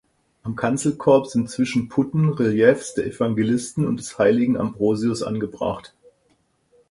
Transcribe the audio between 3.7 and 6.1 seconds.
und des heiligen Ambrosius angebracht.